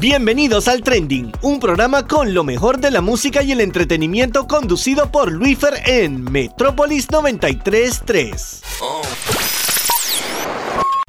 [0.00, 5.10] Bienvenidos al Trending, un programa con lo mejor de la música y el entretenimiento conducido
[5.10, 8.62] por Luifer en Metrópolis 933.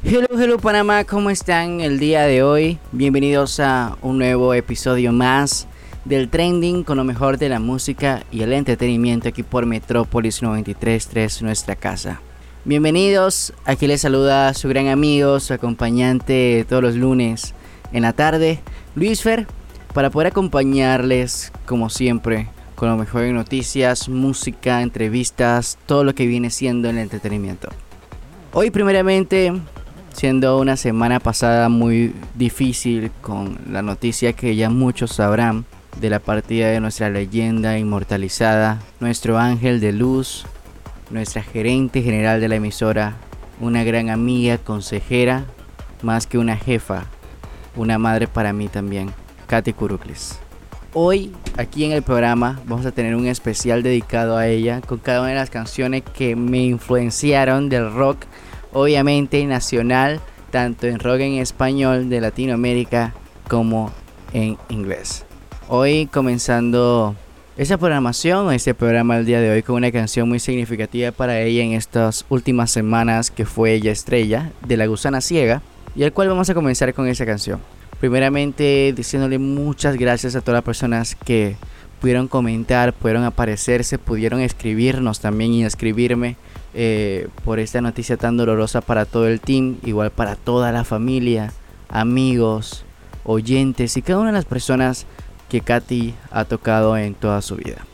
[0.02, 2.80] Hello, hello Panamá, ¿cómo están el día de hoy?
[2.90, 5.68] Bienvenidos a un nuevo episodio más
[6.04, 11.42] del Trending con lo mejor de la música y el entretenimiento aquí por Metrópolis 933,
[11.42, 12.20] nuestra casa.
[12.64, 17.54] Bienvenidos, aquí les saluda su gran amigo, su acompañante todos los lunes
[17.92, 18.60] en la tarde,
[18.94, 19.46] Luis Fer,
[19.94, 26.26] para poder acompañarles, como siempre, con lo mejor de noticias, música, entrevistas, todo lo que
[26.26, 27.68] viene siendo el entretenimiento.
[28.52, 29.52] Hoy primeramente,
[30.12, 35.64] siendo una semana pasada muy difícil con la noticia que ya muchos sabrán
[36.00, 40.46] de la partida de nuestra leyenda inmortalizada, nuestro ángel de luz,
[41.10, 43.16] nuestra gerente general de la emisora,
[43.60, 45.44] una gran amiga, consejera,
[46.02, 47.04] más que una jefa,
[47.80, 49.10] una madre para mí también,
[49.46, 50.38] Katy Kuruklis.
[50.92, 55.20] Hoy, aquí en el programa, vamos a tener un especial dedicado a ella, con cada
[55.20, 58.24] una de las canciones que me influenciaron del rock,
[58.72, 63.14] obviamente nacional, tanto en rock en español de Latinoamérica
[63.48, 63.90] como
[64.32, 65.24] en inglés.
[65.68, 67.14] Hoy comenzando
[67.56, 71.62] esa programación, este programa el día de hoy con una canción muy significativa para ella
[71.62, 75.62] en estas últimas semanas que fue ella estrella de La Gusana Ciega
[75.94, 77.60] y el cual vamos a comenzar con esa canción.
[77.98, 81.56] Primeramente diciéndole muchas gracias a todas las personas que
[82.00, 86.36] pudieron comentar, pudieron aparecerse, pudieron escribirnos también y escribirme
[86.72, 91.52] eh, por esta noticia tan dolorosa para todo el team, igual para toda la familia,
[91.88, 92.84] amigos,
[93.24, 95.06] oyentes y cada una de las personas
[95.50, 97.84] que Katy ha tocado en toda su vida.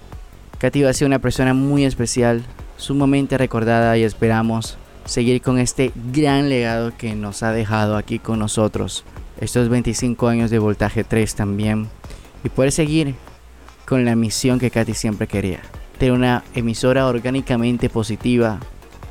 [0.58, 2.44] Katy va a ser una persona muy especial,
[2.77, 8.39] sumamente recordada y esperamos seguir con este gran legado que nos ha dejado aquí con
[8.39, 9.05] nosotros.
[9.41, 11.89] Estos 25 años de Voltaje 3 también.
[12.45, 13.15] Y poder seguir
[13.87, 15.61] con la misión que Katy siempre quería.
[15.99, 18.59] Tener una emisora orgánicamente positiva.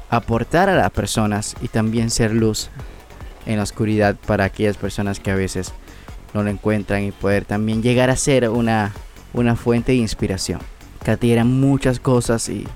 [0.09, 2.69] Aportar a las personas y también ser luz
[3.45, 5.73] en la oscuridad para aquellas personas que a veces
[6.33, 8.93] no lo encuentran y poder también llegar a ser una,
[9.33, 10.59] una fuente de inspiración.
[11.03, 12.67] Katy era muchas cosas y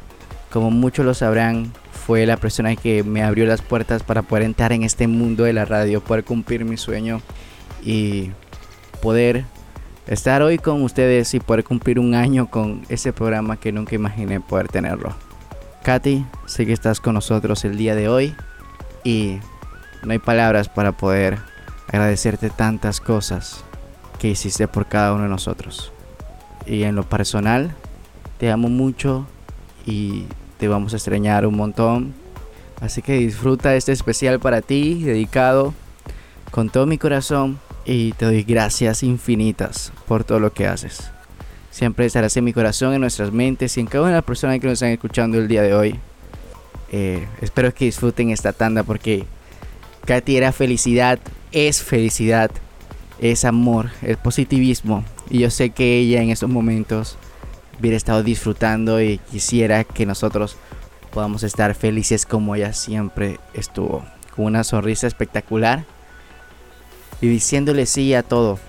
[0.52, 1.72] como muchos lo sabrán,
[2.06, 5.54] fue la persona que me abrió las puertas para poder entrar en este mundo de
[5.54, 7.22] la radio, poder cumplir mi sueño
[7.84, 8.32] y
[9.02, 9.46] poder
[10.08, 14.40] estar hoy con ustedes y poder cumplir un año con ese programa que nunca imaginé
[14.40, 15.14] poder tenerlo.
[15.84, 18.36] Katy, sé que estás con nosotros el día de hoy
[19.04, 19.38] y
[20.04, 21.38] no hay palabras para poder
[21.88, 23.64] agradecerte tantas cosas
[24.20, 25.92] que hiciste por cada uno de nosotros.
[26.66, 27.76] Y en lo personal,
[28.38, 29.28] te amo mucho
[29.86, 30.26] y
[30.60, 32.14] te vamos a extrañar un montón.
[32.82, 35.74] Así que disfruta este especial para ti, dedicado
[36.52, 41.12] con todo mi corazón y te doy gracias infinitas por todo lo que haces.
[41.72, 44.60] Siempre estarás en mi corazón, en nuestras mentes y en cada una de las personas
[44.60, 46.00] que nos están escuchando el día de hoy.
[46.92, 49.26] Eh, espero que disfruten esta tanda porque
[50.06, 51.20] Katy era felicidad,
[51.52, 52.52] es felicidad,
[53.20, 55.06] es amor, es positivismo.
[55.30, 57.18] Y yo sé que ella en estos momentos
[57.80, 60.58] hubiera estado disfrutando y quisiera que nosotros
[61.12, 65.86] podamos estar felices como ella siempre estuvo, con una sonrisa espectacular
[67.22, 68.60] y diciéndole sí a todo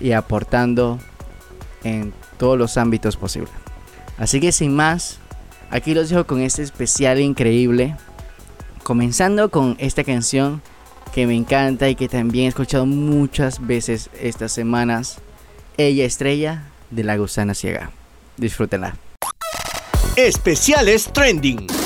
[0.00, 0.98] y aportando
[1.84, 3.52] en todos los ámbitos posibles.
[4.18, 5.18] Así que sin más,
[5.70, 7.96] aquí los dejo con este especial increíble,
[8.82, 10.62] comenzando con esta canción
[11.12, 15.18] que me encanta y que también he escuchado muchas veces estas semanas,
[15.76, 17.90] Ella Estrella de la Gusana Ciega.
[18.38, 18.96] Disfrútenla.
[20.16, 21.77] Especiales Trending.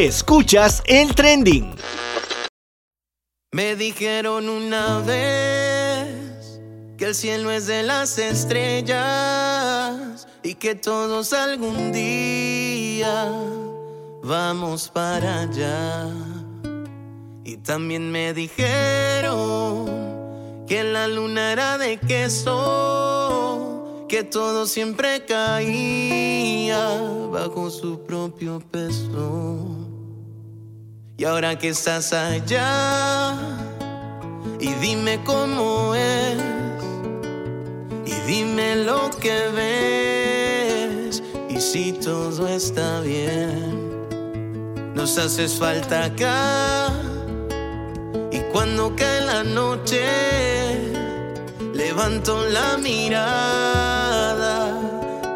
[0.00, 1.76] Escuchas el trending.
[3.52, 6.58] Me dijeron una vez
[6.96, 8.96] que el cielo es de las estrellas
[10.42, 13.30] y que todos algún día
[14.22, 16.08] vamos para allá.
[17.44, 19.84] Y también me dijeron
[20.66, 22.46] que la luna era de queso,
[24.08, 26.88] que todo siempre caía
[27.30, 29.89] bajo su propio peso.
[31.20, 33.34] Y ahora que estás allá,
[34.58, 36.38] y dime cómo es,
[38.06, 43.98] y dime lo que ves, y si todo está bien,
[44.94, 46.88] nos haces falta acá.
[48.32, 50.02] Y cuando cae la noche,
[51.74, 53.90] levanto la mirada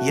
[0.01, 0.11] y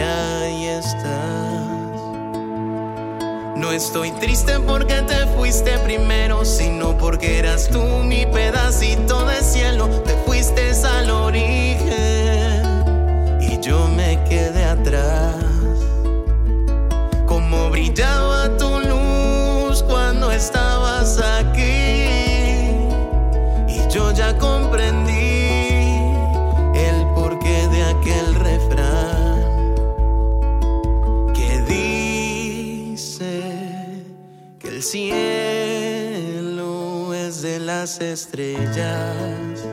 [3.63, 9.87] No estoy triste porque te fuiste primero, sino porque eras tú mi pedacito de cielo.
[10.01, 12.61] Te fuiste al origen
[13.39, 15.22] y yo me quedé atrás.
[37.83, 39.65] Las estrellas.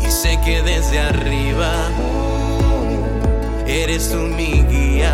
[0.00, 1.70] Y sé que desde arriba
[3.66, 5.12] eres tú mi guía.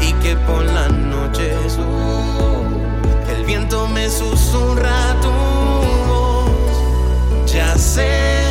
[0.00, 1.78] Y que por las noches
[3.36, 5.32] el viento me susurra tu
[6.10, 7.52] voz.
[7.52, 8.45] Ya sé,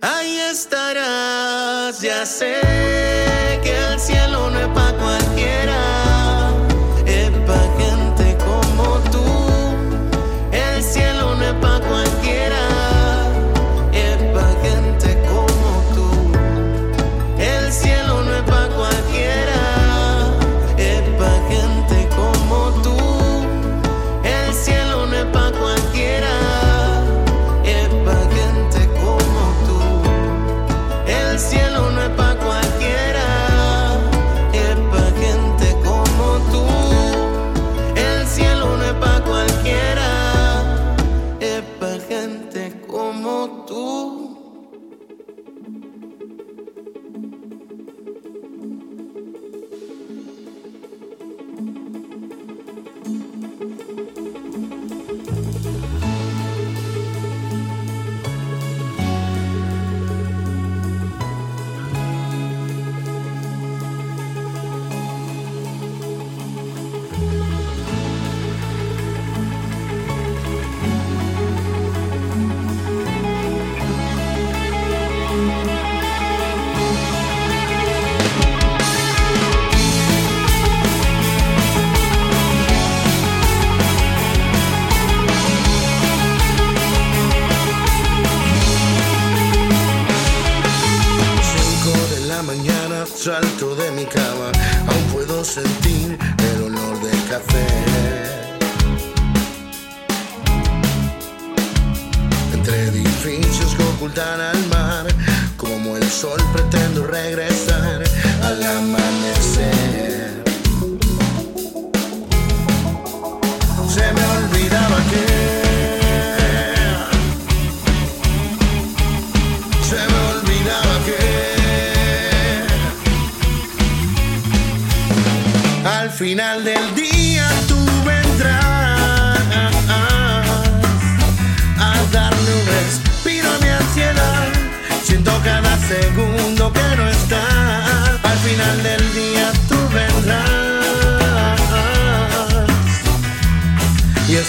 [0.00, 2.00] ahí estarás.
[2.00, 2.60] Ya sé
[3.62, 5.78] que el cielo no es pa' cualquiera,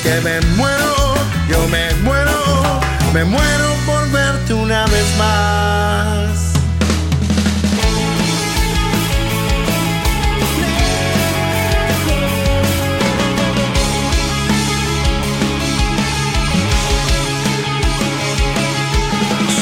[0.07, 1.15] que me muero,
[1.49, 2.79] yo me muero,
[3.13, 6.53] me muero por verte una vez más.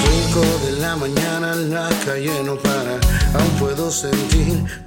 [0.03, 2.99] Cinco de la mañana la calle no para.
[3.59, 4.84] puedo sentir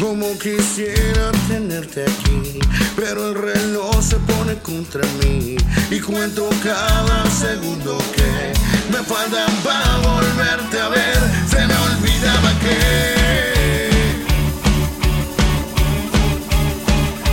[0.00, 2.58] Como quisiera tenerte aquí,
[2.96, 5.56] pero el reloj se pone contra mí
[5.90, 8.52] y cuento cada segundo que
[8.90, 11.18] me falta para volverte a ver.
[11.50, 13.90] Se me olvidaba que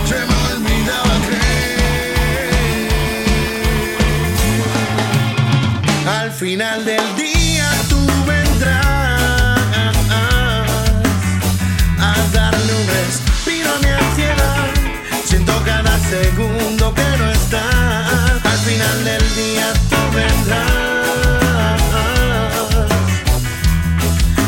[0.04, 1.14] se me olvidaba
[6.04, 7.37] que al final del día
[16.10, 18.44] segundo que no estás.
[18.44, 21.80] Al final del día tú vendrás.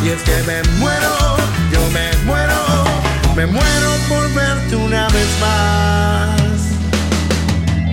[0.03, 1.37] Y es que me muero,
[1.73, 2.61] yo me muero,
[3.37, 6.61] me muero por verte una vez más.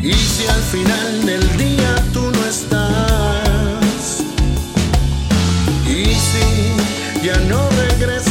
[0.01, 4.23] Y si al final del día tú no estás,
[5.85, 8.26] y si ya no regresas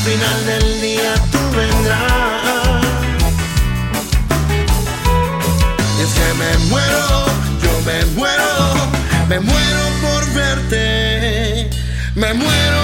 [0.00, 2.82] Al final del día tú vendrás.
[5.98, 7.26] Y es que me muero,
[7.62, 8.74] yo me muero,
[9.28, 11.68] me muero por verte,
[12.14, 12.79] me muero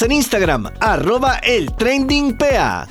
[0.00, 2.88] En Instagram, arroba el trending PA.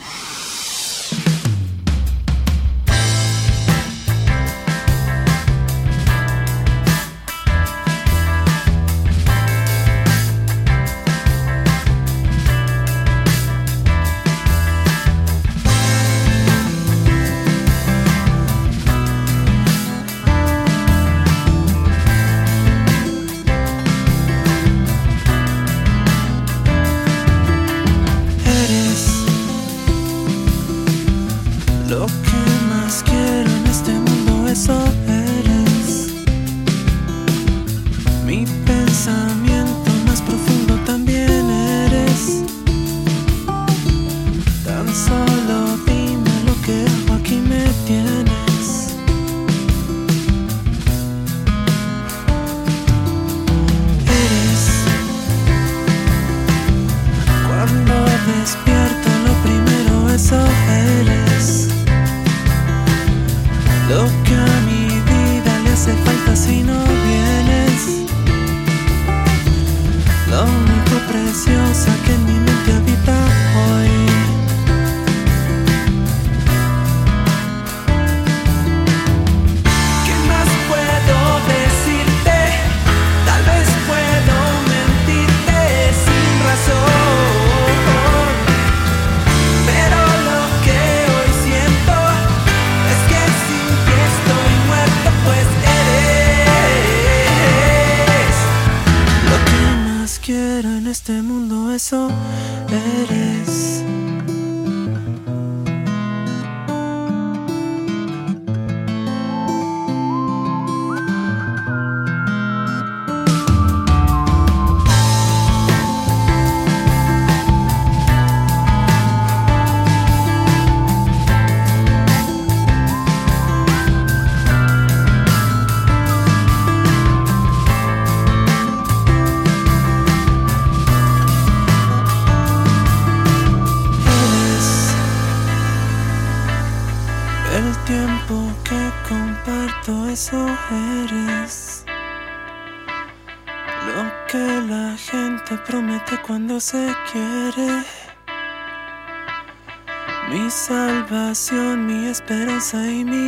[152.72, 153.28] Salvación, mi esperanza y mi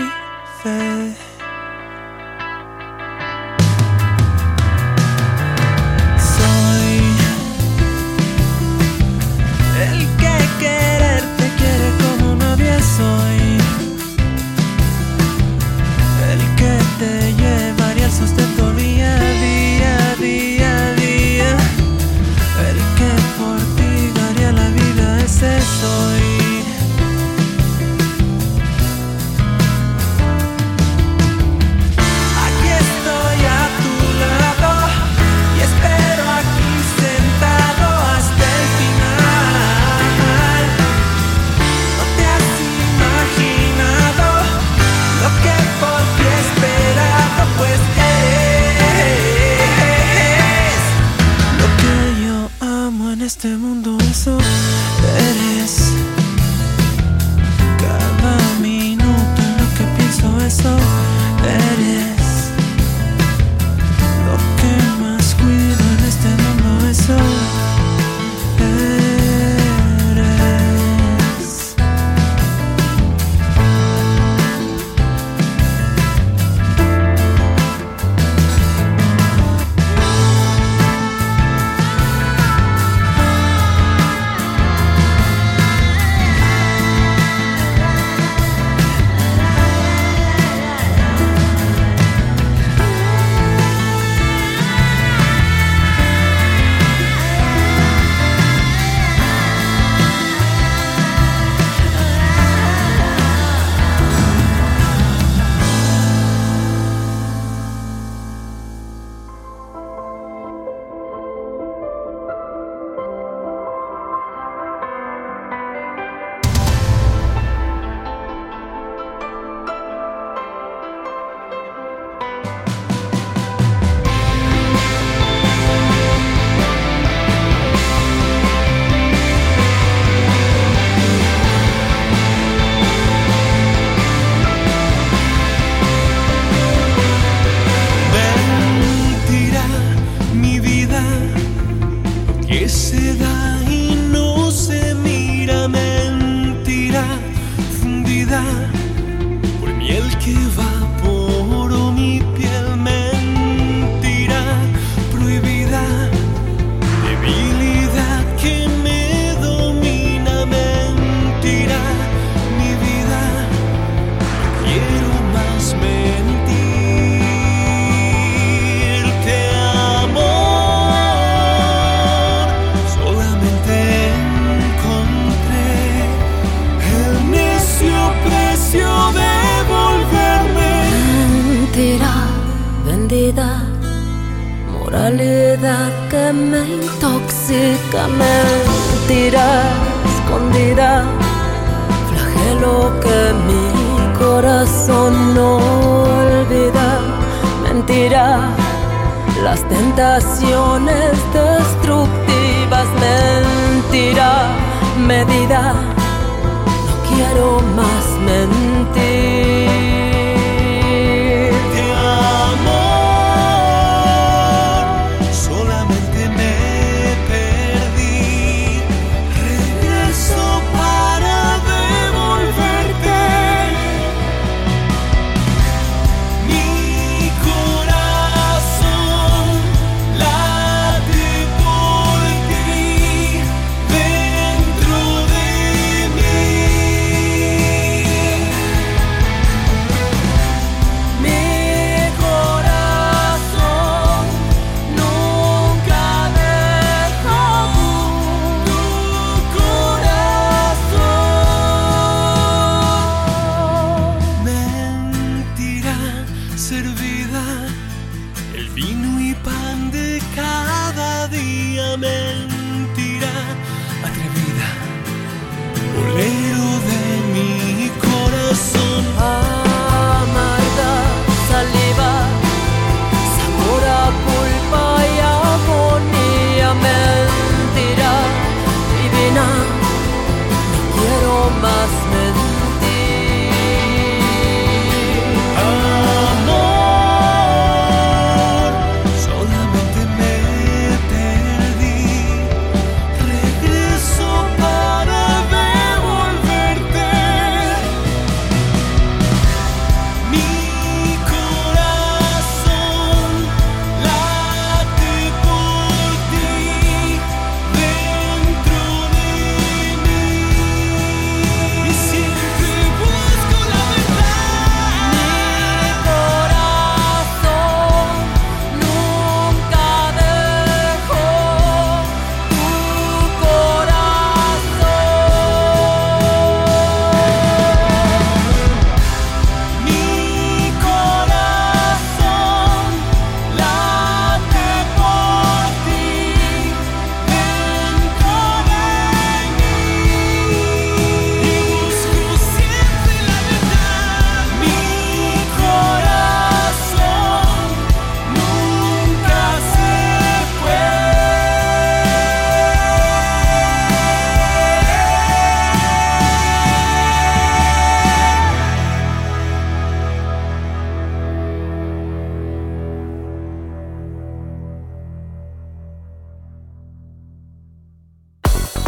[0.63, 1.32] fe.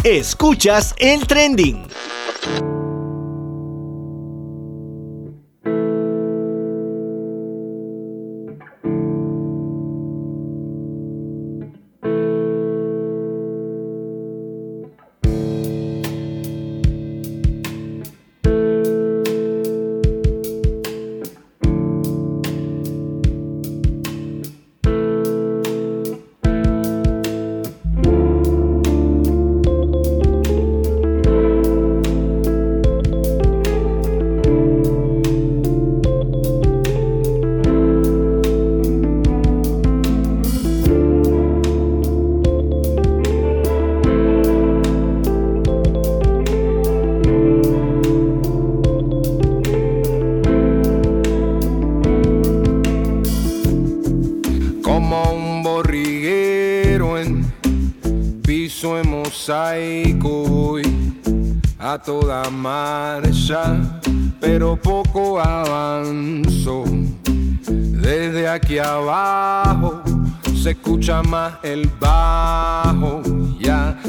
[0.06, 1.82] Escuchas el trending.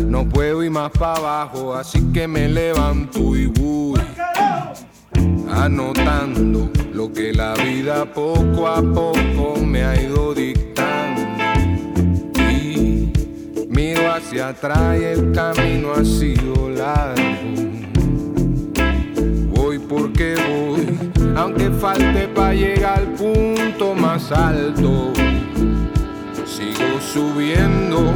[0.07, 4.01] No puedo ir más para abajo, así que me levanto y voy.
[5.49, 11.21] Anotando lo que la vida poco a poco me ha ido dictando.
[12.51, 13.11] Y
[13.69, 17.57] miro hacia atrás y el camino ha sido largo
[19.87, 25.13] porque voy, aunque falte para llegar al punto más alto.
[26.45, 28.13] Sigo subiendo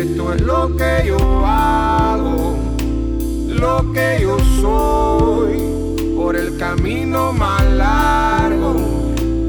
[0.00, 2.56] Esto es lo que yo hago,
[3.48, 8.74] lo que yo soy, por el camino más largo,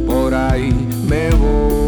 [0.06, 0.72] por ahí
[1.08, 1.81] me voy,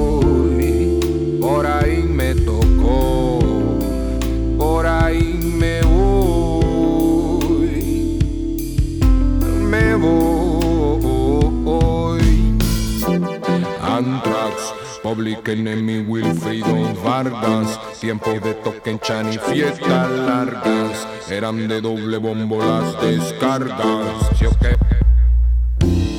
[15.14, 17.80] Public Enemy, Wilfrido Vargas.
[18.02, 21.08] Tiempos de token chan y fiestas largas.
[21.30, 24.08] Eran de doble bombo las descargas.
[24.40, 24.48] ¿Sí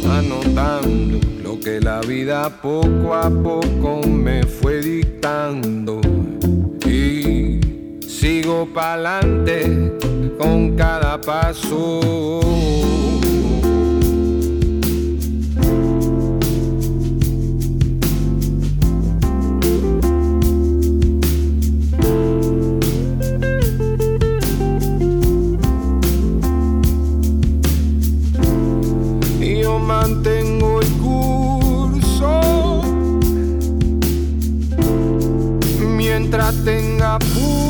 [0.09, 6.01] Anotando lo que la vida poco a poco me fue dictando.
[6.87, 7.59] Y
[8.07, 9.93] sigo pa'lante
[10.39, 12.45] con cada paso.
[36.65, 37.64] Tenga pulso.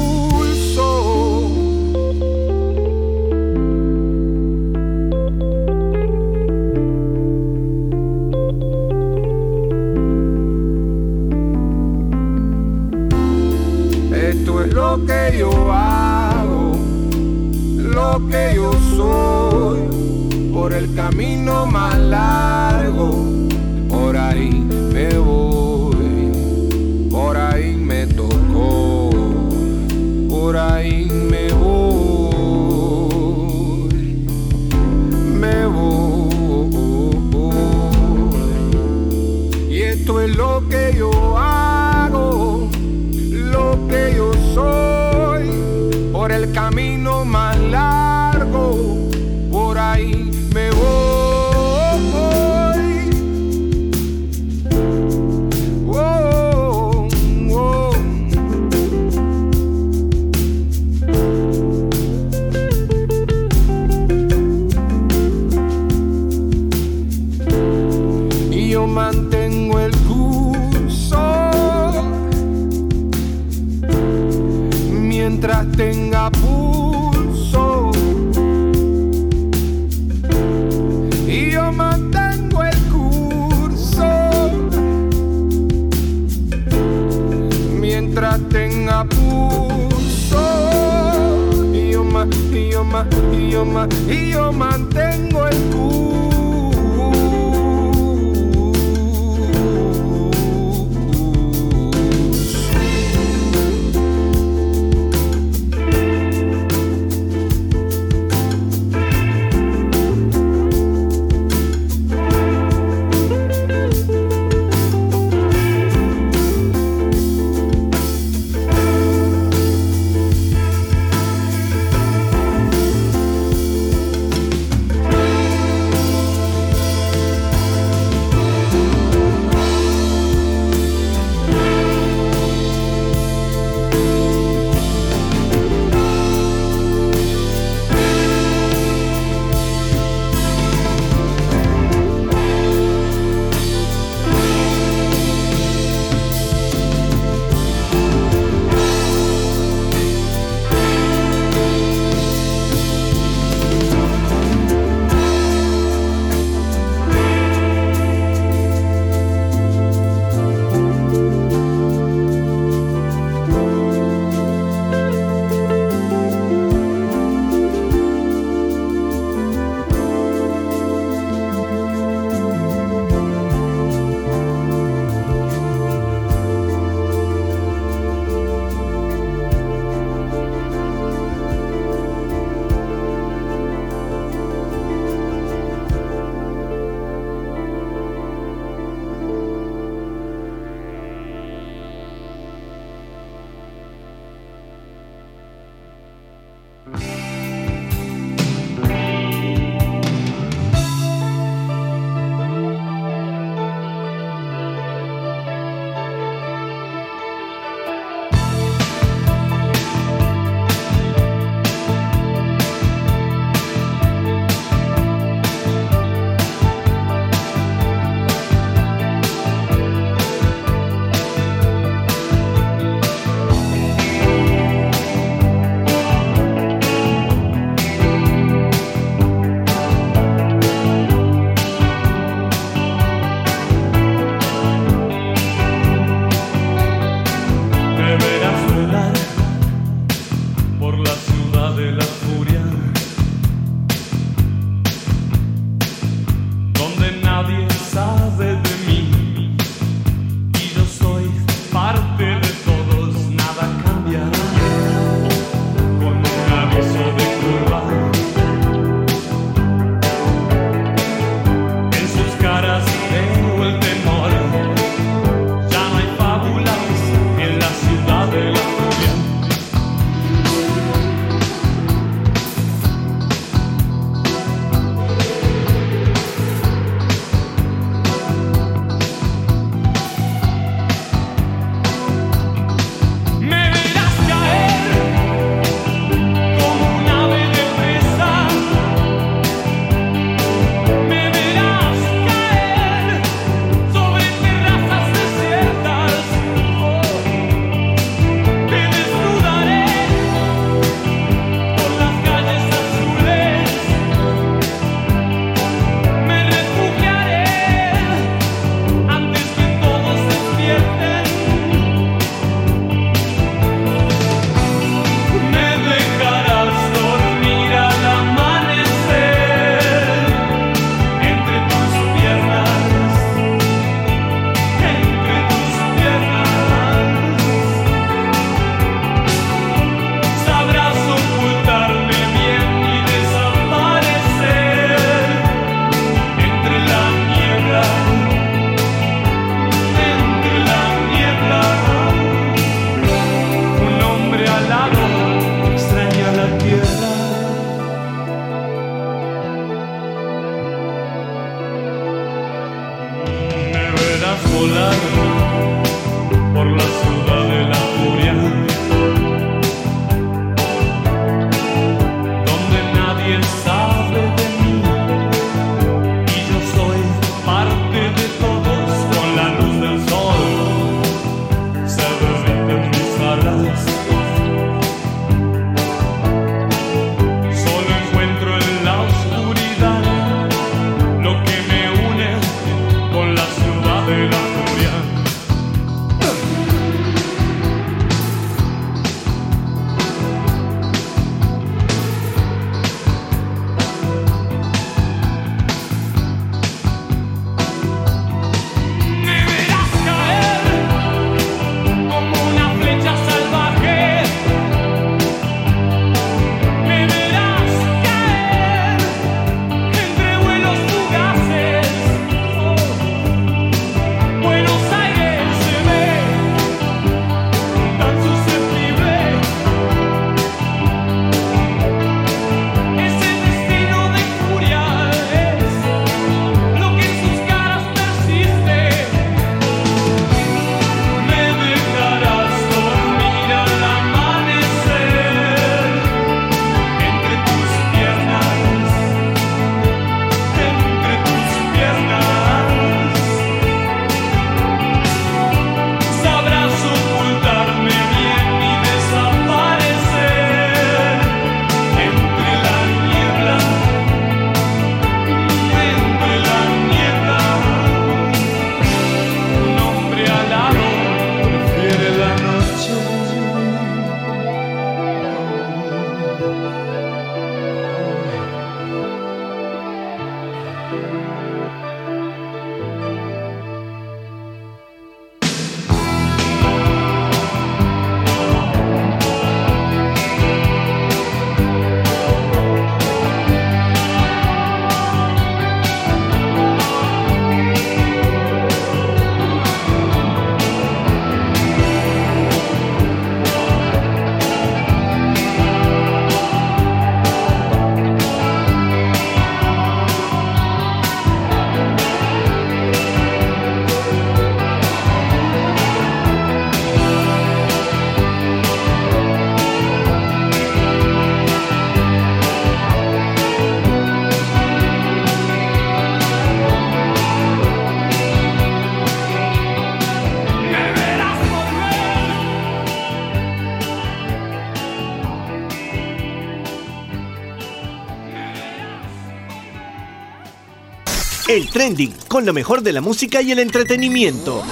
[531.55, 534.65] El Trending, con lo mejor de la música y el entretenimiento.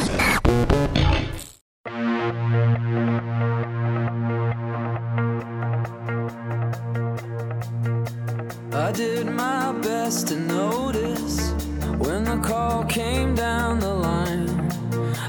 [8.73, 11.53] I did my best to notice
[11.99, 14.49] when the call came down the line.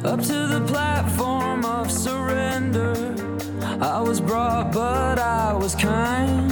[0.03, 2.95] Up to the platform of surrender.
[3.79, 6.51] I was brought, but I was kind.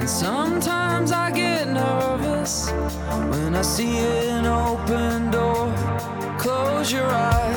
[0.00, 1.43] And sometimes I get.
[2.44, 5.72] when I see an open door.
[6.38, 7.53] Close your eyes.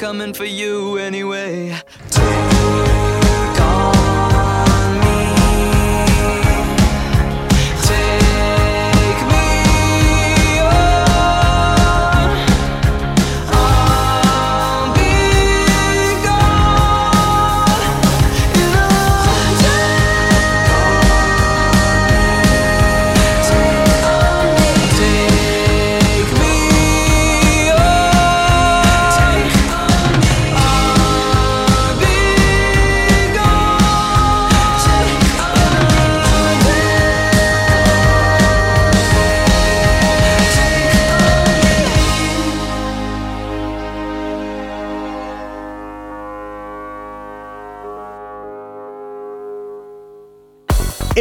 [0.00, 1.29] Coming for you anyway.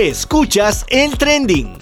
[0.08, 1.78] Escuchas el trending.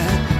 [0.00, 0.39] That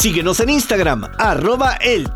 [0.00, 2.08] Síguenos en Instagram, arroba el.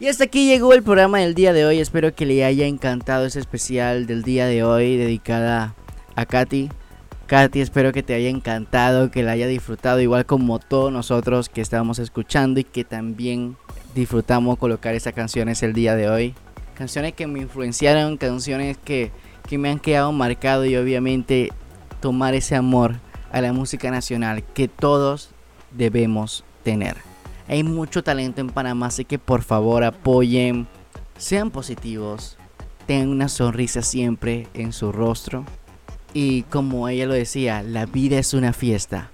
[0.00, 1.78] Y hasta aquí llegó el programa del día de hoy.
[1.78, 5.76] Espero que le haya encantado ese especial del día de hoy dedicada
[6.16, 6.70] a Katy.
[7.26, 11.60] Katy, espero que te haya encantado, que la haya disfrutado igual como todos nosotros que
[11.60, 13.56] estábamos escuchando y que también
[13.94, 16.34] disfrutamos colocar esas canciones el día de hoy.
[16.74, 19.12] Canciones que me influenciaron, canciones que,
[19.48, 21.52] que me han quedado marcado y obviamente
[22.00, 22.96] tomar ese amor
[23.30, 25.30] a la música nacional que todos
[25.72, 26.96] debemos tener.
[27.48, 30.66] Hay mucho talento en Panamá, así que por favor apoyen,
[31.16, 32.36] sean positivos,
[32.86, 35.44] tengan una sonrisa siempre en su rostro.
[36.12, 39.10] Y como ella lo decía, la vida es una fiesta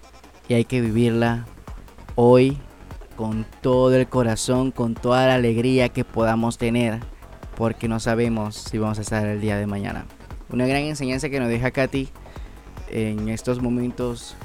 [0.48, 1.46] y hay que vivirla
[2.14, 2.58] hoy
[3.16, 7.00] con todo el corazón, con toda la alegría que podamos tener,
[7.56, 10.06] porque no sabemos si vamos a estar el día de mañana.
[10.50, 12.08] Una gran enseñanza que nos deja Katy
[12.92, 14.36] en estos momentos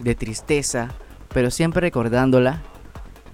[0.00, 0.90] de tristeza,
[1.32, 2.62] pero siempre recordándola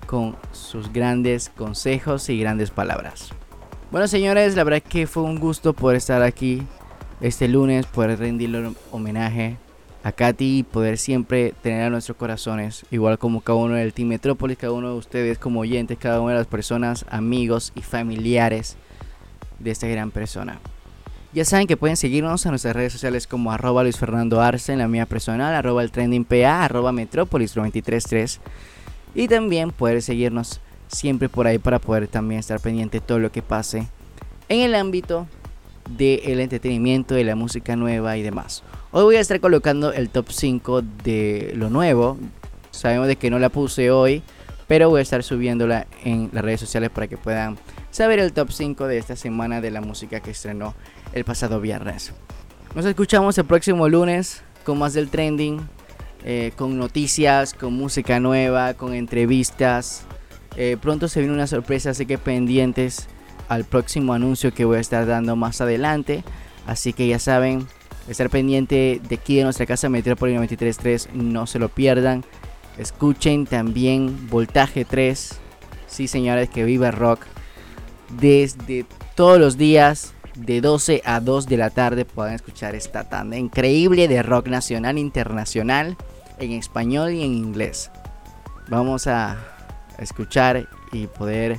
[0.07, 3.31] con sus grandes consejos y grandes palabras.
[3.91, 6.63] Bueno, señores, la verdad que fue un gusto poder estar aquí
[7.21, 9.57] este lunes, poder rendirle homenaje
[10.03, 14.09] a Katy y poder siempre tener a nuestros corazones, igual como cada uno del Team
[14.09, 18.77] Metrópolis, cada uno de ustedes como oyentes, cada una de las personas, amigos y familiares
[19.61, 20.59] de esta gran persona.
[21.35, 24.81] Ya saben que pueden seguirnos en nuestras redes sociales como arroba Luis Fernando Arce en
[24.81, 28.39] la mía personal, arroba el trending PA, arroba Metrópolis 933
[29.15, 33.33] y también poder seguirnos siempre por ahí para poder también estar pendiente de todo lo
[33.33, 33.87] que pase
[34.51, 35.27] en el ámbito
[35.89, 38.63] del entretenimiento, de la música nueva y demás.
[38.91, 42.19] Hoy voy a estar colocando el top 5 de lo nuevo.
[42.73, 44.23] Sabemos de que no la puse hoy,
[44.69, 47.57] pero voy a estar subiéndola en las redes sociales para que puedan
[47.91, 50.75] saber el top 5 de esta semana de la música que estrenó
[51.13, 52.13] el pasado viernes.
[52.75, 55.61] Nos escuchamos el próximo lunes con más del trending,
[56.25, 60.05] eh, con noticias, con música nueva, con entrevistas.
[60.57, 63.09] Eh, pronto se viene una sorpresa, así que pendientes
[63.49, 66.25] al próximo anuncio que voy a estar dando más adelante.
[66.67, 67.67] Así que ya saben,
[68.09, 72.25] estar pendiente de aquí de nuestra casa Metrópolis 933, no se lo pierdan.
[72.79, 75.33] Escuchen también Voltaje 3.
[75.87, 77.27] Sí, señores, que viva rock.
[78.19, 83.37] Desde todos los días, de 12 a 2 de la tarde, pueden escuchar esta tanda
[83.37, 85.97] increíble de rock nacional internacional
[86.39, 87.91] en español y en inglés.
[88.69, 89.37] Vamos a
[89.99, 91.59] escuchar y poder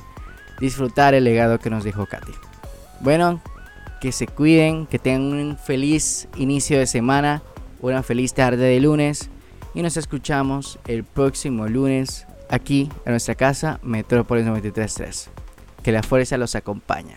[0.60, 2.32] disfrutar el legado que nos dejó Katy.
[3.00, 3.40] Bueno,
[4.00, 7.42] que se cuiden, que tengan un feliz inicio de semana,
[7.80, 9.30] una feliz tarde de lunes
[9.74, 15.30] y nos escuchamos el próximo lunes aquí en nuestra casa Metrópolis 933.
[15.82, 17.16] Que la fuerza los acompañe.